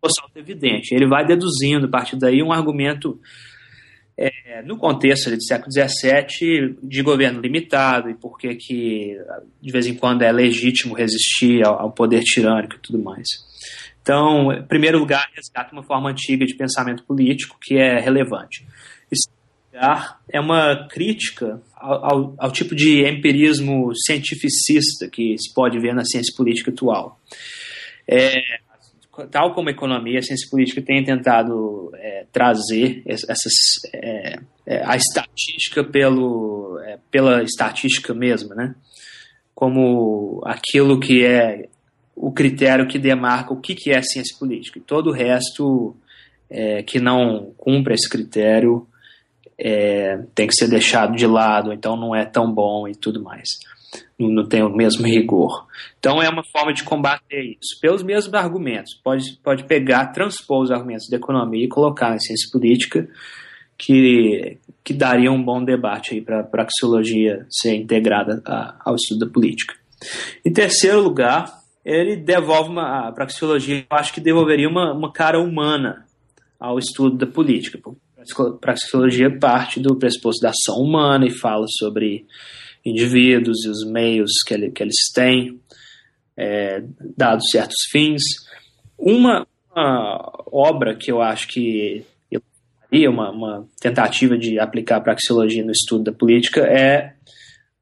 [0.00, 0.94] Pressuposto evidente.
[0.94, 3.18] Ele vai deduzindo, a partir daí, um argumento
[4.18, 8.58] é, no contexto do século XVII de governo limitado e por que
[9.62, 13.26] de vez em quando é legítimo resistir ao, ao poder tirânico e tudo mais.
[14.02, 18.66] Então, em primeiro lugar, resgata uma forma antiga de pensamento político que é relevante.
[19.72, 25.94] Lugar, é uma crítica ao, ao, ao, tipo de empirismo cientificista que se pode ver
[25.94, 27.20] na ciência política atual.
[28.06, 28.40] É,
[29.30, 33.52] tal como a economia, a ciência política tem tentado é, trazer essas,
[33.94, 38.74] é, é, a estatística pelo, é, pela estatística mesmo, né?
[39.54, 41.68] como aquilo que é
[42.16, 44.78] o critério que demarca o que, que é ciência política.
[44.78, 45.96] E todo o resto
[46.48, 48.86] é, que não cumpre esse critério
[49.60, 53.48] é, tem que ser deixado de lado, então não é tão bom e tudo mais.
[54.18, 55.66] Não, tem o mesmo rigor.
[55.98, 57.78] Então é uma forma de combater isso.
[57.80, 58.94] Pelos mesmos argumentos.
[59.02, 63.08] Pode, pode pegar, transpor os argumentos da economia e colocar na ciência política
[63.76, 69.26] que, que daria um bom debate aí para a praxeologia ser integrada a, ao estudo
[69.26, 69.74] da política.
[70.44, 75.40] Em terceiro lugar, ele devolve uma, a praxeologia, eu acho que devolveria uma, uma cara
[75.40, 76.04] humana
[76.58, 77.80] ao estudo da política.
[78.20, 82.26] A praxeologia parte do pressuposto da ação humana e fala sobre
[82.84, 85.58] indivíduos e os meios que, ele, que eles têm,
[86.36, 86.82] é,
[87.16, 88.22] dados certos fins.
[88.98, 92.04] Uma, uma, obra que eu acho que
[93.08, 97.14] uma, uma tentativa de aplicar a praxeologia no estudo da política é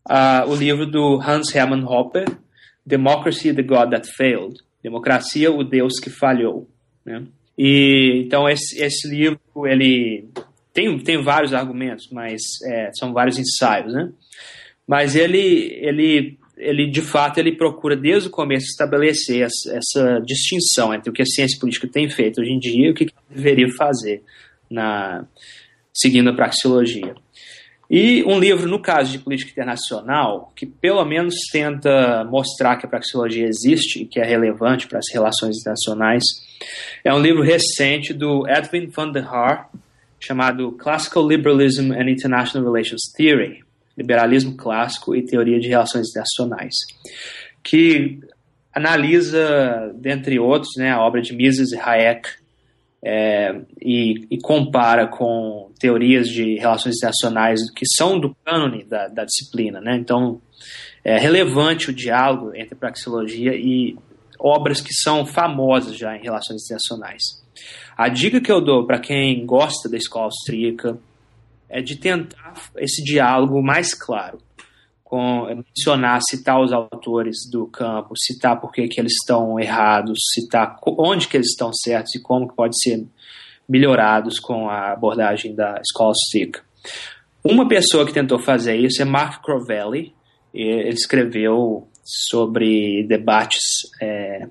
[0.09, 2.25] uh, o livro do Hans Hermann Hoppe,
[2.87, 4.61] Democracy, the God That Failed.
[4.83, 6.69] Democracia, o Deus que falhou.
[7.05, 7.27] Né?
[7.59, 10.29] E então esse, esse livro ele
[10.73, 14.13] tem, tem vários argumentos, mas é, são vários ensaios, né?
[14.87, 20.95] Mas ele ele ele de fato ele procura desde o começo estabelecer essa, essa distinção
[20.95, 23.69] entre o que a ciência política tem feito hoje em dia e o que deveria
[23.77, 24.23] fazer
[24.71, 25.27] na
[25.93, 27.15] seguindo a praxeologia.
[27.91, 32.89] E um livro, no caso de política internacional, que pelo menos tenta mostrar que a
[32.89, 36.23] praxeologia existe e que é relevante para as relações internacionais,
[37.03, 39.71] é um livro recente do Edwin van der Haar,
[40.21, 43.65] chamado Classical Liberalism and International Relations Theory,
[43.97, 46.75] Liberalismo Clássico e Teoria de Relações Internacionais,
[47.63, 48.21] que
[48.75, 52.29] analisa, dentre outros, né, a obra de Mises e Hayek,
[53.03, 59.25] é, e, e, compara com teorias de relações internacionais que são do cânone da, da,
[59.25, 59.81] disciplina.
[59.81, 59.97] Né?
[59.97, 60.41] Então,
[61.05, 63.97] é relevante o diálogo entre praxeologia e
[64.39, 67.23] obras que são famosas já em relações internacionais.
[67.97, 70.99] A dica que eu dou para quem gosta da escola austríaca
[71.69, 74.39] é de tentar esse diálogo mais claro
[75.09, 81.27] com, mencionar, citar os autores do campo, citar por que, eles estão errados, citar onde
[81.27, 83.07] que eles estão certos e como que pode ser
[83.67, 86.63] melhorados com a abordagem da escola austríaca.
[87.43, 90.15] Uma pessoa que tentou fazer isso é Mark Crovelli.
[90.53, 93.63] Ele escreveu sobre debates
[94.03, 94.47] é,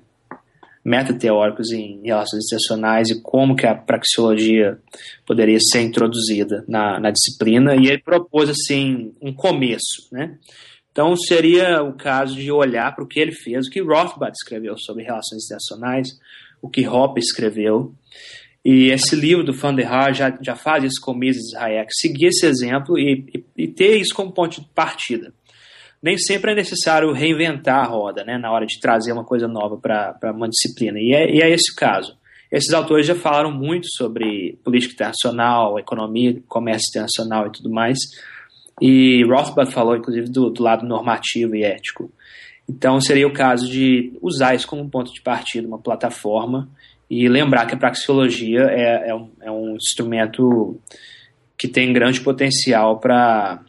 [0.84, 4.78] metateóricos em relações internacionais e como que a praxeologia
[5.26, 10.38] poderia ser introduzida na, na disciplina, e ele propôs assim um começo, né?
[10.90, 14.76] Então seria o caso de olhar para o que ele fez, o que Rothbard escreveu
[14.78, 16.08] sobre relações internacionais,
[16.60, 17.94] o que Hoppe escreveu,
[18.64, 22.26] e esse livro do Van der Haar já, já faz isso com Mises Hayek, seguir
[22.26, 25.32] esse exemplo e, e, e ter isso como ponto de partida
[26.02, 29.76] nem sempre é necessário reinventar a roda, né, na hora de trazer uma coisa nova
[29.76, 30.98] para uma disciplina.
[30.98, 32.16] E é, e é esse o caso.
[32.50, 37.98] Esses autores já falaram muito sobre política internacional, economia, comércio internacional e tudo mais.
[38.80, 42.10] E Rothbard falou, inclusive, do, do lado normativo e ético.
[42.68, 46.68] Então, seria o caso de usar isso como um ponto de partida, uma plataforma,
[47.10, 50.78] e lembrar que a praxeologia é, é, um, é um instrumento
[51.56, 53.60] que tem grande potencial para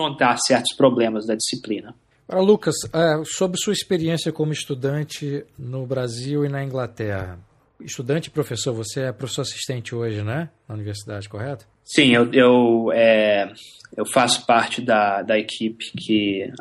[0.00, 1.94] confrontar certos problemas da disciplina.
[2.26, 7.38] Para Lucas, é, sobre sua experiência como estudante no Brasil e na Inglaterra.
[7.80, 10.48] Estudante e professor, você é professor assistente hoje, né?
[10.68, 11.66] Na universidade, correto?
[11.84, 13.52] Sim, eu, eu, é,
[13.96, 16.52] eu faço parte da, da equipe que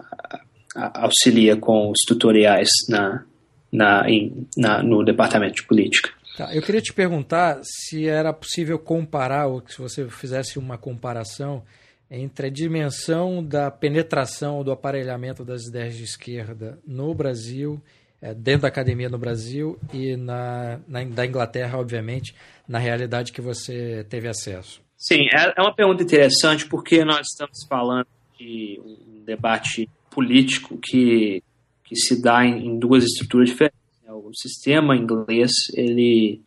[0.76, 3.24] auxilia com os tutoriais na,
[3.72, 6.10] na, em, na, no departamento de política.
[6.38, 11.64] Tá, eu queria te perguntar se era possível comparar, ou se você fizesse uma comparação
[12.10, 17.82] entre a dimensão da penetração do aparelhamento das ideias de esquerda no Brasil,
[18.22, 22.36] é, dentro da academia no Brasil e na, na, da Inglaterra, obviamente,
[22.68, 24.82] na realidade que você teve acesso.
[24.98, 28.08] Sim, é, é uma pergunta interessante porque nós estamos falando
[28.38, 31.42] de um debate político que,
[31.86, 33.80] que se dá em, em duas estruturas diferentes.
[34.04, 34.12] Né?
[34.12, 36.42] O sistema inglês ele,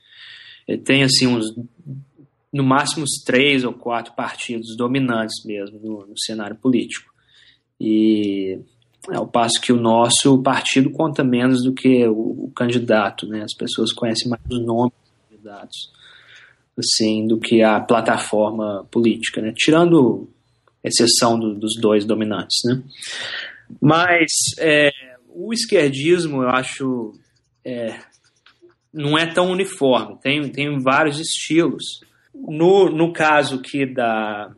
[0.68, 1.46] ele tem assim uns
[2.52, 7.12] no máximo os três ou quatro partidos dominantes mesmo no, no cenário político.
[7.80, 8.58] E
[9.08, 13.42] ao passo que o nosso partido conta menos do que o, o candidato, né?
[13.42, 15.92] As pessoas conhecem mais os nomes dos candidatos.
[16.78, 19.52] assim do que a plataforma política, né?
[19.56, 20.28] Tirando
[20.84, 22.82] exceção do, dos dois dominantes, né?
[23.80, 24.90] Mas é,
[25.28, 27.12] o esquerdismo, eu acho,
[27.64, 27.98] é,
[28.92, 30.18] não é tão uniforme.
[30.20, 31.84] Tem, tem vários estilos.
[32.34, 34.50] No, no caso aqui da,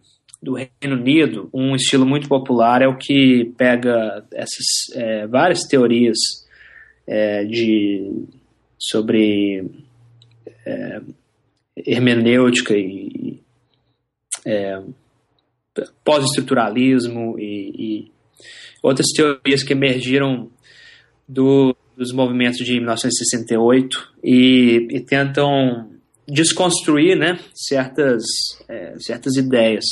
[0.43, 6.17] do Reino Unido, um estilo muito popular é o que pega essas é, várias teorias
[7.07, 8.27] é, de
[8.79, 9.65] sobre
[10.67, 11.01] é,
[11.77, 13.41] hermenêutica e
[14.45, 14.83] é,
[16.05, 18.13] pós-estruturalismo e, e,
[18.83, 20.51] outras teorias que emergiram
[21.27, 25.94] do, dos movimentos de 1968 e, e tentam
[26.29, 28.23] desconstruir né, certas,
[28.69, 29.85] é, certas ideias.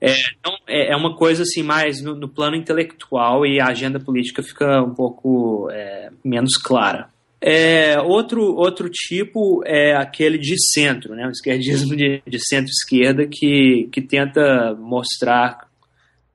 [0.00, 3.98] É, então, é, é uma coisa assim mais no, no, plano intelectual e a agenda
[3.98, 7.08] política fica um pouco é, menos clara.
[7.40, 13.88] É, outro, outro tipo é aquele de centro, né, o esquerdismo de, de centro-esquerda que,
[13.92, 15.68] que tenta mostrar,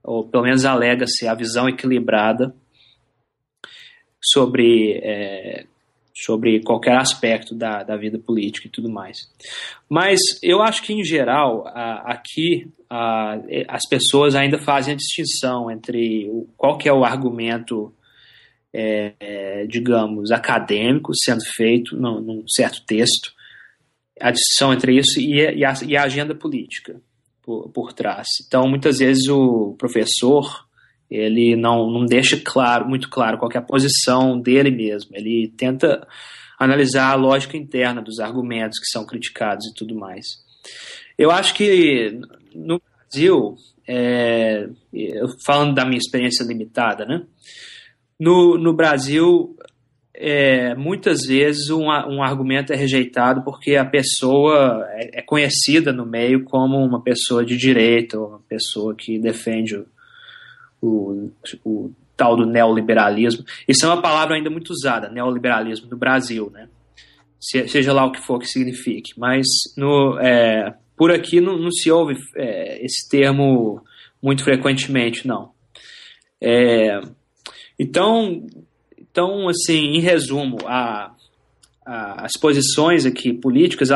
[0.04, 2.54] ou pelo menos alega ser a visão equilibrada
[4.24, 5.66] sobre é,
[6.24, 9.30] sobre qualquer aspecto da, da vida política e tudo mais.
[9.90, 12.72] Mas eu acho que, em geral, aqui
[13.68, 17.94] as pessoas ainda fazem a distinção entre qual que é o argumento,
[18.74, 23.32] é, é, digamos, acadêmico sendo feito num, num, certo texto,
[24.20, 27.02] a distinção entre isso e, e, a, e a agenda política
[27.42, 28.28] por, por trás.
[28.46, 30.70] Então, muitas vezes o professor
[31.12, 35.12] ele não, não deixa claro, muito claro qual é a posição dele mesmo.
[35.14, 36.08] Ele tenta
[36.58, 40.42] analisar a lógica interna dos argumentos que são criticados e tudo mais.
[41.18, 42.18] Eu acho que
[42.56, 44.70] no Brasil, é,
[45.46, 47.24] falando da minha experiência limitada, né?
[48.18, 49.58] No, no Brasil,
[50.14, 56.06] é, muitas vezes um, um, argumento é rejeitado porque a pessoa é, é, conhecida no
[56.06, 59.84] meio como uma pessoa de direita, uma pessoa que defende
[60.82, 61.30] o,
[61.64, 63.44] o, tal do neoliberalismo.
[63.68, 66.68] Isso é uma palavra ainda muito usada, neoliberalismo no Brasil, né?
[67.40, 69.12] Se, seja lá o que for que signifique.
[69.18, 73.82] Mas no, é, por aqui não, não se ouve é, esse termo
[74.22, 75.52] muito frequentemente, não.
[76.40, 77.02] É,
[77.80, 78.46] então,
[78.98, 81.12] então, assim, em resumo, a,
[81.86, 83.90] a, as posições aqui políticas,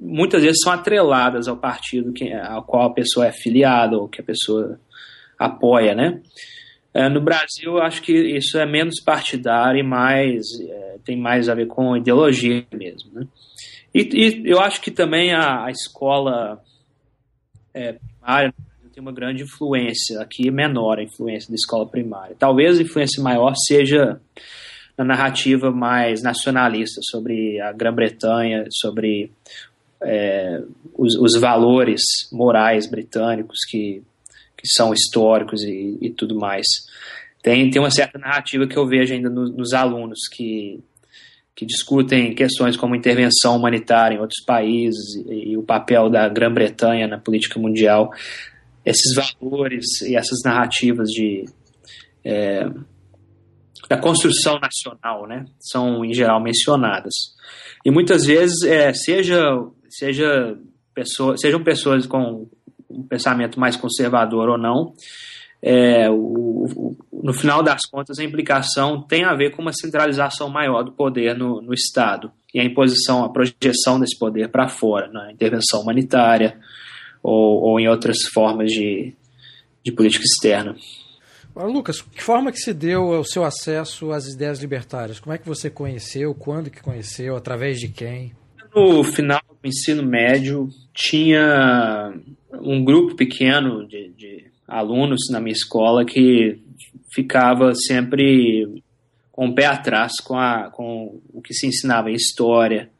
[0.00, 4.20] muitas vezes são atreladas ao partido que, ao qual a pessoa é filiada ou que
[4.20, 4.80] a pessoa
[5.46, 6.20] apoia, né?
[6.92, 11.54] É, no Brasil, acho que isso é menos partidário e mais é, tem mais a
[11.54, 13.26] ver com ideologia mesmo, né?
[13.92, 16.60] E, e eu acho que também a, a escola
[17.72, 18.54] é, primária
[18.92, 22.36] tem uma grande influência, aqui menor a influência da escola primária.
[22.38, 24.20] Talvez a influência maior seja
[24.96, 29.32] na narrativa mais nacionalista sobre a Grã-Bretanha, sobre
[30.00, 30.62] é,
[30.96, 34.00] os, os valores morais britânicos que
[34.64, 36.64] que são históricos e, e tudo mais.
[37.42, 40.80] Tem, tem uma certa narrativa que eu vejo ainda no, nos alunos que,
[41.54, 47.06] que discutem questões como intervenção humanitária em outros países e, e o papel da Grã-Bretanha
[47.06, 48.10] na política mundial.
[48.82, 51.44] Esses valores e essas narrativas de
[52.24, 52.66] é,
[53.90, 57.12] da construção nacional, né, são em geral mencionadas.
[57.84, 59.42] E muitas vezes, é, seja,
[59.90, 60.56] seja
[60.94, 62.48] pessoa, sejam pessoas com
[62.98, 64.94] um pensamento mais conservador ou não,
[65.66, 70.50] é, o, o, no final das contas, a implicação tem a ver com uma centralização
[70.50, 75.08] maior do poder no, no Estado e a imposição, a projeção desse poder para fora,
[75.10, 76.58] na intervenção humanitária
[77.22, 79.14] ou, ou, em outras formas de,
[79.82, 80.76] de política externa.
[81.56, 85.18] Lucas, que forma que se deu o seu acesso às ideias libertárias?
[85.18, 86.34] Como é que você conheceu?
[86.34, 87.36] Quando que conheceu?
[87.36, 88.34] Através de quem?
[88.74, 92.12] No final do ensino médio, tinha
[92.60, 96.58] um grupo pequeno de, de alunos na minha escola que
[97.12, 98.82] ficava sempre
[99.30, 102.90] com o pé atrás com, a, com o que se ensinava em história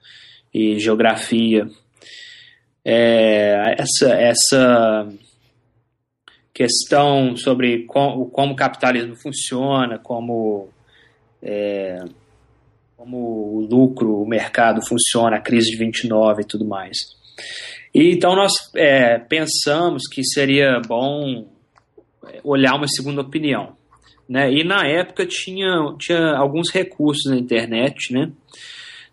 [0.53, 1.69] e geografia.
[2.85, 5.09] É, essa, essa
[6.53, 10.69] questão sobre com, como o capitalismo funciona, como,
[11.43, 12.05] é,
[12.97, 16.97] como o lucro, o mercado funciona, a crise de 29 e tudo mais.
[17.95, 21.47] E, então nós é, pensamos que seria bom
[22.27, 23.77] é, olhar uma segunda opinião.
[24.29, 24.53] Né?
[24.53, 28.33] E na época tinha, tinha alguns recursos na internet, né?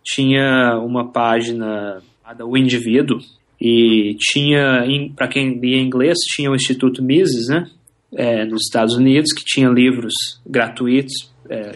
[0.04, 3.20] Tinha uma página chamada O Indivíduo,
[3.60, 4.84] e tinha,
[5.16, 7.70] para quem lia inglês, tinha o Instituto Mises, né?
[8.14, 10.14] É, nos Estados Unidos, que tinha livros
[10.46, 11.74] gratuitos é,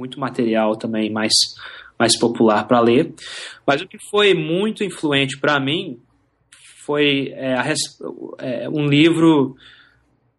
[0.00, 1.32] muito material também mais
[1.98, 3.12] mais popular para ler.
[3.66, 5.98] Mas o que foi muito influente para mim
[6.86, 7.74] foi é, a,
[8.38, 9.54] é, um livro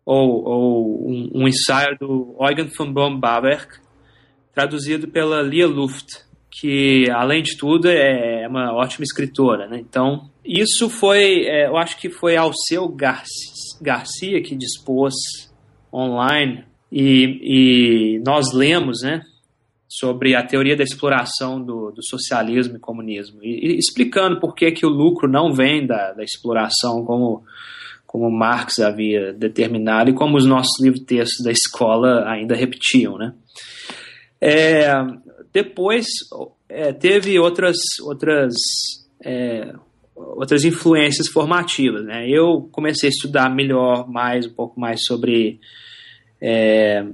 [0.03, 3.79] ou, ou um, um, ensaio do Eugen von Baumbawerk,
[4.55, 6.07] traduzido pela Lia Luft,
[6.49, 9.67] que, além de tudo, é uma ótima escritora.
[9.67, 9.77] Né?
[9.79, 15.13] Então, isso foi, é, eu acho que foi ao seu Garcia que dispôs
[15.93, 19.21] online e, e nós lemos, né,
[19.91, 24.71] sobre a teoria da exploração do, do socialismo e comunismo, e, e, explicando por que,
[24.71, 27.43] que o lucro não vem da, da exploração como,
[28.07, 33.17] como Marx havia determinado e como os nossos livros textos da escola ainda repetiam.
[33.17, 33.33] Né?
[34.39, 34.93] É,
[35.51, 36.05] depois
[36.69, 38.53] é, teve outras, outras,
[39.25, 39.73] é,
[40.15, 42.05] outras influências formativas.
[42.05, 42.29] Né?
[42.29, 45.59] Eu comecei a estudar melhor, mais um pouco mais sobre
[46.39, 47.05] é,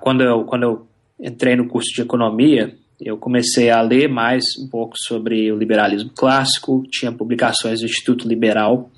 [0.00, 0.87] quando, eu, quando eu
[1.18, 6.10] entrei no curso de economia, eu comecei a ler mais um pouco sobre o liberalismo
[6.14, 8.90] clássico, tinha publicações do Instituto Liberal,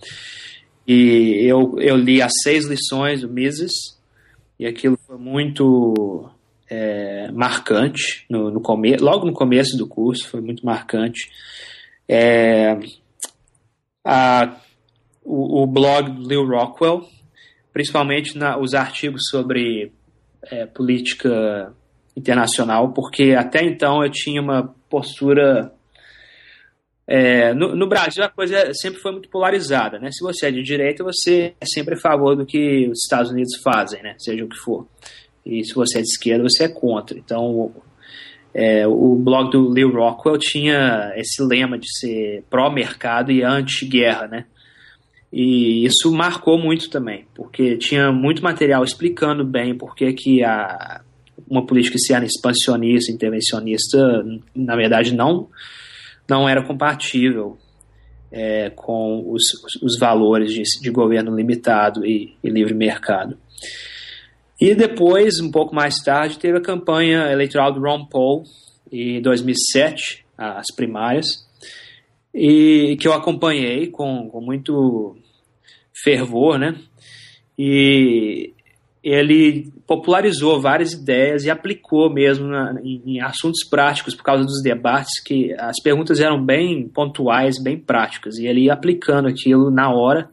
[0.86, 3.72] e eu, eu li as seis lições do Mises,
[4.58, 6.30] e aquilo foi muito
[6.68, 11.30] é, marcante no, no come logo no começo do curso, foi muito marcante.
[12.08, 12.78] É,
[14.04, 14.56] a,
[15.22, 17.06] o, o blog do Leo Rockwell,
[17.72, 19.92] principalmente na, os artigos sobre
[20.42, 21.74] é, política
[22.20, 25.72] internacional, porque até então eu tinha uma postura.
[27.06, 30.10] É, no, no, Brasil a coisa sempre foi muito polarizada, né?
[30.12, 33.60] Se você é de direita, você é sempre a favor do que os Estados Unidos
[33.64, 34.14] fazem, né?
[34.18, 34.86] Seja o que for.
[35.44, 37.18] E se você é de esquerda, você é contra.
[37.18, 37.72] Então,
[38.54, 44.44] é, o blog do Leo Rockwell tinha esse lema de ser pró-mercado e anti-guerra, né?
[45.32, 51.02] E isso marcou muito também, porque tinha muito material explicando bem por que, que a,
[51.50, 54.24] uma política expansionista, intervencionista,
[54.54, 55.48] na verdade, não,
[56.28, 57.58] não era compatível
[58.30, 59.42] é, com os,
[59.82, 63.36] os valores de, de governo limitado e, e, livre mercado.
[64.60, 68.44] E depois, um pouco mais tarde, teve a campanha eleitoral do Ron Paul,
[68.92, 71.26] em 2007, as primárias,
[72.32, 75.16] e que eu acompanhei com, com muito
[75.92, 76.76] fervor, né?
[77.58, 78.54] E
[79.02, 84.62] ele popularizou várias ideias e aplicou mesmo na, em, em, assuntos práticos por causa dos
[84.62, 89.90] debates que as perguntas eram bem pontuais, bem práticas e ele ia aplicando aquilo na
[89.90, 90.28] hora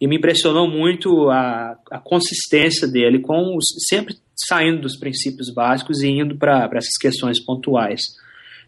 [0.00, 6.02] e me impressionou muito a, a consistência dele com os, sempre saindo dos princípios básicos
[6.02, 8.00] e indo para essas questões pontuais.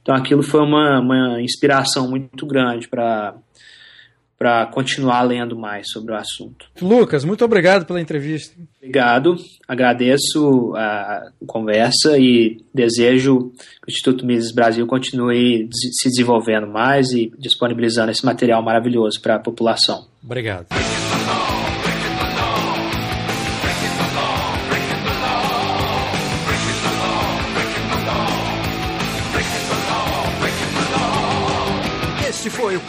[0.03, 3.37] Então aquilo foi uma, uma inspiração muito grande para
[4.41, 6.65] para continuar lendo mais sobre o assunto.
[6.81, 8.57] Lucas, muito obrigado pela entrevista.
[8.79, 9.37] Obrigado,
[9.69, 13.53] agradeço a conversa e desejo
[13.85, 19.35] que o Instituto Mises Brasil continue se desenvolvendo mais e disponibilizando esse material maravilhoso para
[19.35, 20.07] a população.
[20.25, 20.69] Obrigado.